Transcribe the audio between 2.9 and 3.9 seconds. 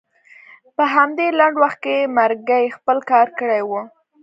کار کړی و.